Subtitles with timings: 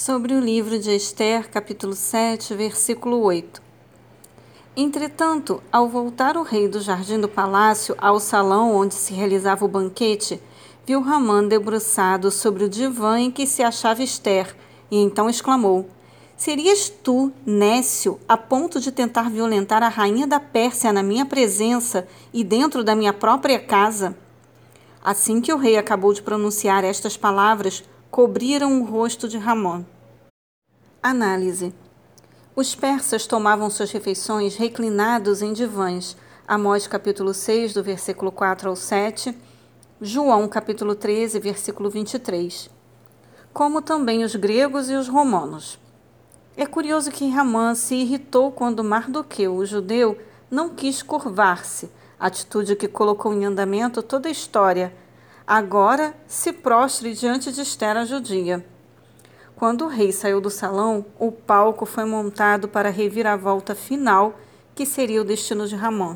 [0.00, 3.60] sobre o livro de Esther, capítulo 7, versículo 8.
[4.74, 9.68] Entretanto, ao voltar o rei do jardim do palácio ao salão onde se realizava o
[9.68, 10.40] banquete,
[10.86, 14.56] viu Ramã debruçado sobre o divã em que se achava Esther,
[14.90, 15.86] e então exclamou:
[16.34, 22.08] Serias tu, Nécio, a ponto de tentar violentar a rainha da Pérsia na minha presença
[22.32, 24.16] e dentro da minha própria casa?
[25.04, 29.84] Assim que o rei acabou de pronunciar estas palavras, cobriram o rosto de Ramon.
[31.00, 31.72] Análise:
[32.56, 36.16] Os persas tomavam suas refeições reclinados em divãs.
[36.46, 39.36] Amós capítulo 6, do versículo 4 ao 7,
[40.00, 42.68] João capítulo 13, versículo 23.
[43.52, 45.78] Como também os gregos e os romanos.
[46.56, 50.18] É curioso que Ramã se irritou quando Mardoqueu, o judeu,
[50.50, 54.92] não quis curvar-se, atitude que colocou em andamento toda a história
[55.52, 58.64] Agora se prostre diante de Esther a judia.
[59.56, 64.38] Quando o rei saiu do salão, o palco foi montado para a reviravolta final,
[64.76, 66.14] que seria o destino de Ramon.